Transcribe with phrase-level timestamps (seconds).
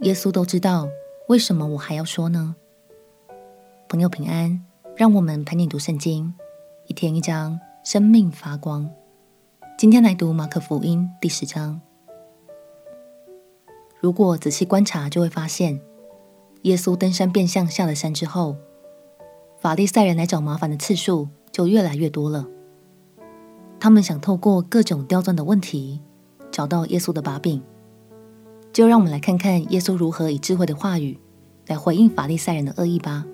[0.00, 0.90] 耶稣都知道，
[1.26, 2.54] 为什么我还要说呢？
[3.88, 4.62] 朋友平安，
[4.94, 6.34] 让我们陪你读圣经，
[6.86, 8.90] 一天一章，生命发光。
[9.78, 11.80] 今天来读马可福音第十章。
[13.98, 15.80] 如果仔细观察，就会发现，
[16.62, 18.56] 耶稣登山变相下了山之后，
[19.58, 22.46] 法利赛人来找麻烦的次数就越来越多了。
[23.80, 26.02] 他们想透过各种刁钻的问题，
[26.50, 27.62] 找到耶稣的把柄。
[28.76, 31.18] 就让我们来看看耶稣如何以智慧的话语
[31.66, 33.24] 来回应法利赛人的恶意吧。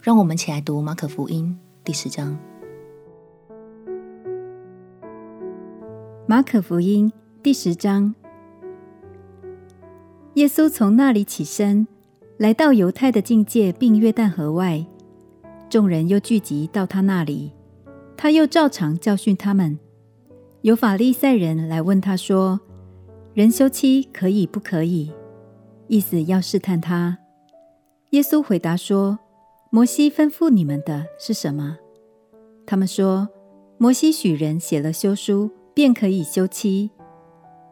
[0.00, 2.38] 让我们一起来读马可福音第十章。
[6.26, 8.14] 马可福音第十章，
[10.36, 11.86] 耶稣从那里起身，
[12.38, 14.86] 来到犹太的境界，并约旦河外，
[15.68, 17.52] 众人又聚集到他那里，
[18.16, 19.78] 他又照常教训他们。
[20.62, 22.60] 有法利赛人来问他说。
[23.36, 25.12] 人休妻可以不可以？
[25.88, 27.18] 意思要试探他。
[28.12, 29.18] 耶稣回答说
[29.68, 31.76] ：“摩西吩咐你们的是什么？”
[32.64, 33.28] 他们说
[33.76, 36.90] ：“摩西许人写了休书，便可以休妻。”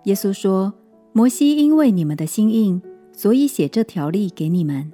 [0.05, 0.75] 耶稣说
[1.15, 2.83] ：“摩西因为你们的心硬，
[3.15, 4.93] 所以写这条例给你们。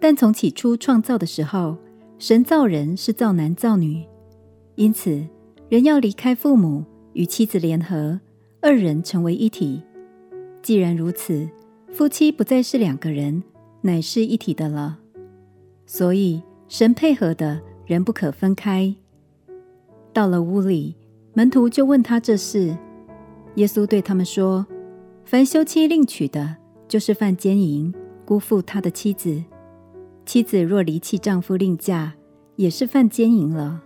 [0.00, 1.76] 但从起初创造的时候，
[2.18, 4.04] 神造人是造男造女，
[4.74, 5.24] 因此
[5.68, 8.18] 人要离开父母，与妻子联合。”
[8.66, 9.80] 二人成为一体。
[10.60, 11.48] 既然如此，
[11.92, 13.44] 夫妻不再是两个人，
[13.82, 14.98] 乃是一体的了。
[15.86, 18.92] 所以神配合的人不可分开。
[20.12, 20.96] 到了屋里，
[21.32, 22.76] 门徒就问他这事。
[23.54, 24.66] 耶稣对他们说
[25.24, 26.56] ：“凡休妻另娶的，
[26.88, 27.94] 就是犯奸淫，
[28.24, 29.44] 辜负他的妻子；
[30.24, 32.14] 妻子若离弃丈夫另嫁，
[32.56, 33.84] 也是犯奸淫了。”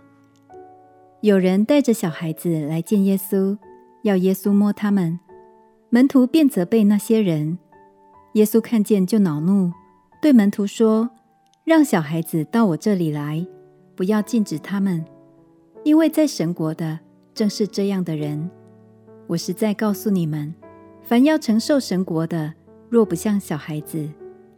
[1.21, 3.55] 有人带着小孩子来见耶稣。
[4.03, 5.19] 要耶稣摸他们，
[5.89, 7.57] 门徒便责备那些人。
[8.33, 9.71] 耶稣看见就恼怒，
[10.21, 11.09] 对门徒说
[11.65, 13.45] ：“让小孩子到我这里来，
[13.95, 15.05] 不要禁止他们，
[15.83, 16.99] 因为在神国的
[17.33, 18.49] 正是这样的人。
[19.27, 20.53] 我实在告诉你们，
[21.01, 22.53] 凡要承受神国的，
[22.89, 24.09] 若不像小孩子，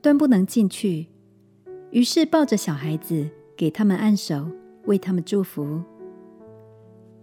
[0.01, 1.07] 断不能进去。”
[1.91, 4.47] 于是抱着小孩子，给他们按手，
[4.85, 5.81] 为他们祝福。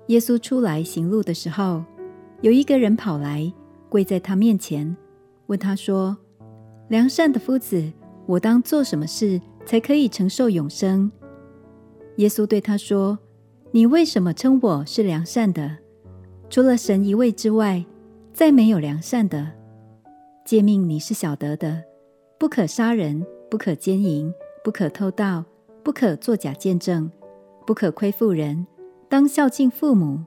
[0.09, 1.85] 耶稣出来行路的时候，
[2.43, 3.53] 有一个人跑来，
[3.91, 4.97] 跪在他面前，
[5.49, 6.17] 问他说
[6.89, 7.93] ：“良善的夫子，
[8.25, 11.13] 我当做什么事才可以承受永生？”
[12.17, 13.19] 耶稣对他说
[13.73, 15.77] ：“你为什么称我是良善的？
[16.49, 17.85] 除了神一位之外，
[18.33, 19.53] 再没有良善的。
[20.47, 21.85] 诫命你是晓得的：
[22.39, 24.33] 不可杀人，不可奸淫，
[24.65, 25.45] 不可偷盗，
[25.83, 27.11] 不可作假见证，
[27.67, 28.67] 不可亏负人，
[29.11, 30.21] 当孝敬父母。”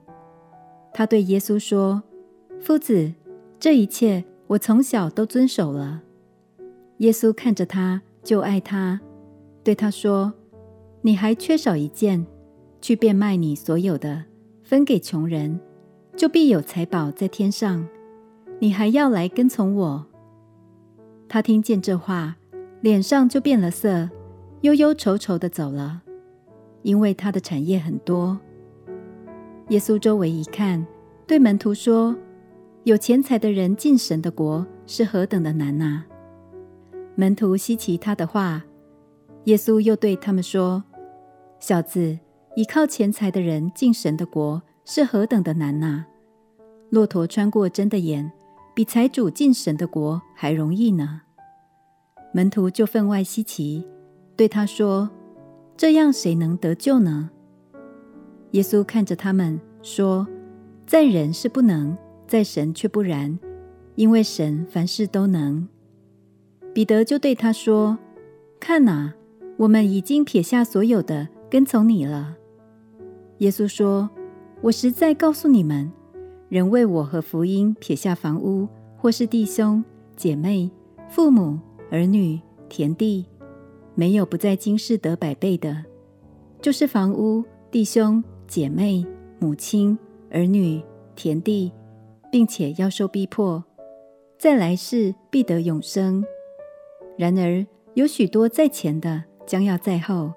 [0.93, 2.03] 他对耶稣说
[2.61, 3.11] ：“夫子，
[3.59, 6.03] 这一切我从小都遵守了。”
[6.97, 9.01] 耶稣看着他，就爱他，
[9.63, 10.31] 对他说
[11.01, 12.25] ：“你还缺少一件，
[12.79, 14.25] 去变卖你所有的，
[14.61, 15.59] 分给穷人，
[16.15, 17.87] 就必有财宝在天上。
[18.59, 20.05] 你还要来跟从我。”
[21.27, 22.37] 他听见这话，
[22.81, 24.09] 脸上就变了色，
[24.61, 26.03] 忧忧愁愁的走了，
[26.83, 28.39] 因为他的产业很多。
[29.73, 30.85] 耶稣周围一看，
[31.25, 32.15] 对门徒说
[32.85, 36.03] ：“有钱财的人进神的国是何等的难呐！”
[37.17, 38.63] 门徒稀奇他的话。
[39.45, 40.83] 耶稣又对他们说
[41.59, 42.19] ：“小子，
[42.55, 46.05] 倚靠钱财的人进神的国是何等的难呐！
[46.91, 48.31] 骆驼穿过针的眼，
[48.75, 51.21] 比财主进神的国还容易呢。”
[52.31, 53.83] 门徒就分外稀奇，
[54.37, 55.09] 对他说
[55.75, 57.31] ：“这样谁能得救呢？”
[58.53, 60.27] 耶稣看着他们说
[60.85, 61.97] ：“在人是不能，
[62.27, 63.37] 在神却不然，
[63.95, 65.67] 因为神凡事都能。”
[66.71, 67.97] 彼得就对他说
[68.59, 69.11] ：“看哪，
[69.57, 72.35] 我们已经撇下所有的，跟从你了。”
[73.39, 74.07] 耶稣说
[74.61, 75.91] ：“我实在告诉你们，
[76.47, 79.83] 人为我和福音撇下房屋，或是弟兄
[80.15, 80.69] 姐妹、
[81.09, 82.39] 父母、儿女、
[82.69, 83.25] 田地，
[83.95, 85.85] 没有不在今世得百倍的，
[86.61, 89.03] 就是房屋、弟兄。”姐妹、
[89.39, 89.97] 母亲、
[90.29, 90.79] 儿女、
[91.15, 91.71] 田地，
[92.31, 93.63] 并且要受逼迫，
[94.37, 96.23] 在来世必得永生。
[97.17, 97.65] 然而
[97.95, 100.31] 有许多在前的，将要在后；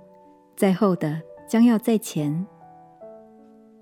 [0.56, 2.46] 在后的，将要在前。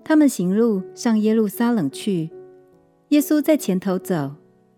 [0.03, 2.29] 他们行路上耶路撒冷去，
[3.11, 4.35] 耶稣在前头走，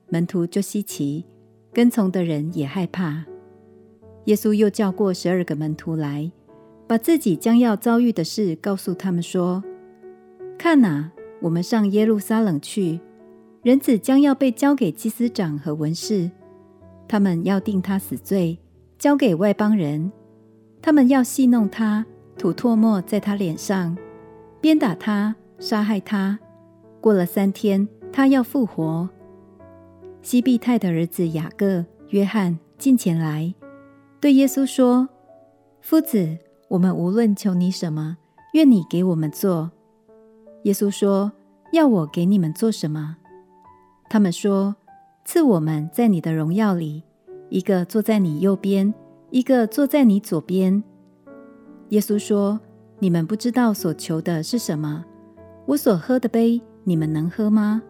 [0.09, 1.25] 门徒就稀奇，
[1.73, 3.25] 跟从的人也害怕。
[4.25, 6.31] 耶稣又叫过十二个门徒来。
[6.87, 9.63] 把自己将要遭遇的事告诉他们说
[10.57, 11.11] ：“看哪，
[11.41, 13.01] 我们上耶路撒冷去，
[13.61, 16.31] 人子将要被交给祭司长和文士。
[17.07, 18.57] 他们要定他死罪，
[18.97, 20.11] 交给外邦人。
[20.81, 22.05] 他们要戏弄他，
[22.37, 23.97] 吐唾沫在他脸上，
[24.61, 26.39] 鞭打他，杀害他。
[27.01, 29.09] 过了三天，他要复活。
[30.21, 33.53] 西庇太的儿子雅各、约翰近前来，
[34.19, 35.07] 对耶稣说
[35.81, 36.37] ：“夫子，
[36.69, 38.17] 我们无论求你什么，
[38.53, 39.71] 愿你给我们做。”
[40.63, 41.31] 耶稣说
[41.71, 43.17] ：“要我给你们做什么？”
[44.09, 44.75] 他们说
[45.25, 47.03] ：“赐我们在你的荣耀里，
[47.49, 48.93] 一个坐在你右边，
[49.29, 50.83] 一个坐在你左边。”
[51.89, 52.59] 耶稣说
[52.99, 55.05] ：“你们不知道所求的是什么。
[55.65, 57.81] 我所喝的杯，你们能喝吗？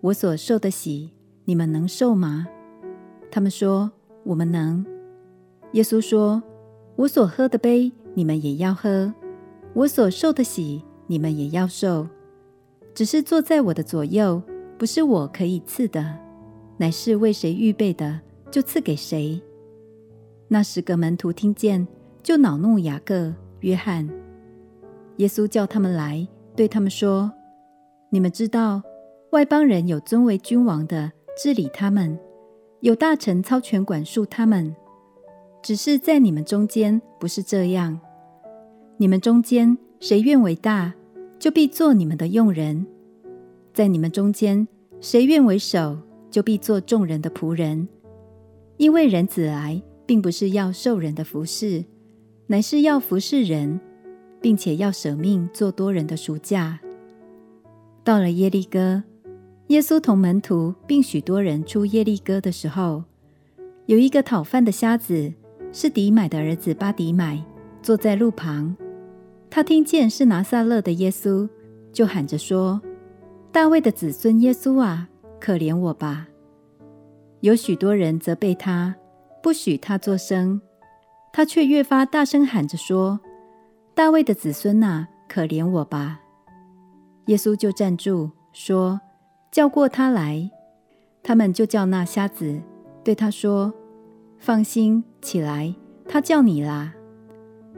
[0.00, 1.10] 我所受的洗，
[1.44, 2.46] 你们能受吗？”
[3.30, 3.90] 他们说
[4.24, 4.84] ：“我们能。”
[5.72, 6.42] 耶稣说
[6.96, 9.12] ：“我所喝的杯，你们也要喝；
[9.74, 12.06] 我所受的喜，你们也要受。
[12.94, 14.42] 只是坐在我的左右。”
[14.80, 16.16] 不是我可以赐的，
[16.78, 18.18] 乃是为谁预备的，
[18.50, 19.38] 就赐给谁。
[20.48, 21.86] 那十个门徒听见，
[22.22, 24.08] 就恼怒雅各、约翰。
[25.18, 26.26] 耶稣叫他们来，
[26.56, 27.30] 对他们说
[28.08, 28.82] ：“你们知道，
[29.32, 32.18] 外邦人有尊为君王的治理他们，
[32.80, 34.74] 有大臣操权管束他们。
[35.62, 38.00] 只是在你们中间不是这样。
[38.96, 40.94] 你们中间谁愿为大，
[41.38, 42.86] 就必做你们的用人。”
[43.72, 44.66] 在你们中间，
[45.00, 45.96] 谁愿为首，
[46.28, 47.88] 就必做众人的仆人。
[48.78, 51.84] 因为人子来，并不是要受人的服侍，
[52.48, 53.80] 乃是要服侍人，
[54.40, 56.80] 并且要舍命做多人的赎价。
[58.02, 59.04] 到了耶利哥，
[59.68, 63.04] 耶稣同门徒并许多人出耶利哥的时候，
[63.86, 65.32] 有一个讨饭的瞎子，
[65.72, 67.42] 是底买的儿子巴底买，
[67.82, 68.76] 坐在路旁。
[69.48, 71.48] 他听见是拿撒勒的耶稣，
[71.92, 72.80] 就喊着说。
[73.52, 75.08] 大卫的子孙耶稣啊，
[75.40, 76.28] 可怜我吧！
[77.40, 78.94] 有许多人责备他，
[79.42, 80.60] 不许他作声，
[81.32, 83.18] 他却越发大声喊着说
[83.92, 86.20] ：“大卫的子孙啊，可怜我吧！”
[87.26, 89.00] 耶稣就站住，说
[89.50, 90.48] ：“叫过他来。”
[91.22, 92.60] 他们就叫那瞎子，
[93.02, 93.74] 对他说
[94.40, 95.74] ：“放心，起来，
[96.08, 96.94] 他叫你啦。”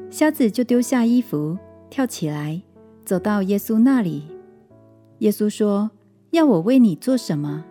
[0.08, 1.58] 瞎子就丢下衣服，
[1.90, 2.62] 跳起来，
[3.04, 4.28] 走到耶稣那里。
[5.18, 5.90] 耶稣说
[6.30, 7.64] ：“要我为你做什么？”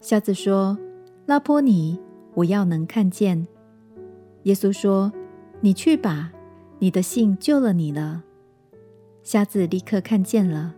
[0.00, 0.78] 瞎子说
[1.24, 1.98] ：“拉波尼，
[2.34, 3.48] 我要能看见。”
[4.44, 5.10] 耶稣说
[5.62, 6.30] ：“你去吧，
[6.78, 8.22] 你的信救了你了。”
[9.24, 10.74] 瞎子立刻看见了，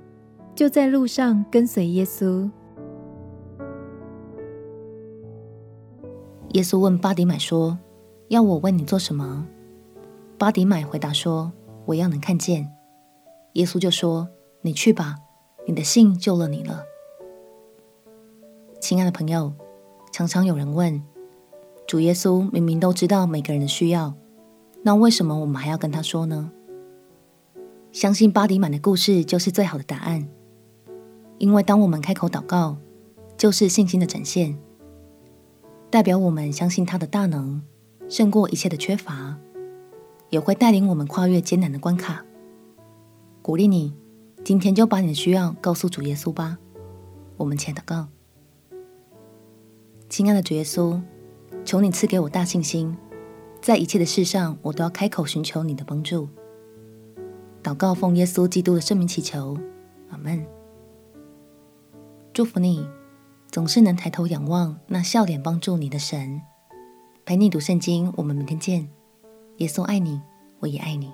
[0.54, 2.48] 就在路上跟随耶稣。
[6.52, 7.78] 耶稣问巴迪买说
[8.28, 9.46] ：“要我为你做什么？”
[10.38, 11.52] 巴迪买回答说
[11.86, 12.70] ：“我要能看见。”
[13.54, 14.28] 耶稣就说
[14.62, 15.16] ：“你去吧。”
[15.66, 16.82] 你的信救了你了，
[18.80, 19.52] 亲爱的朋友。
[20.10, 21.00] 常常有人问：
[21.86, 24.14] 主耶稣明明都知道每个人的需要，
[24.82, 26.50] 那为什么我们还要跟他说呢？
[27.92, 30.26] 相信巴迪买的故事就是最好的答案。
[31.38, 32.78] 因为当我们开口祷告，
[33.36, 34.58] 就是信心的展现，
[35.90, 37.62] 代表我们相信他的大能
[38.08, 39.36] 胜过一切的缺乏，
[40.28, 42.24] 也会带领我们跨越艰难的关卡。
[43.42, 43.92] 鼓励你。
[44.42, 46.56] 今天就把你的需要告诉主耶稣吧。
[47.36, 48.08] 我们前祷告，
[50.08, 50.98] 亲爱的主耶稣，
[51.62, 52.96] 求你赐给我大信心，
[53.60, 56.26] 在一切的事上，我都要开口寻求你的帮助。
[57.62, 59.58] 祷告奉耶稣基督的圣名祈求，
[60.08, 60.42] 阿门。
[62.32, 62.88] 祝福你，
[63.50, 66.40] 总是能抬头仰望那笑脸帮助你的神。
[67.24, 68.88] 陪你读圣经，我们明天见。
[69.56, 70.20] 耶稣爱你，
[70.60, 71.12] 我也爱你。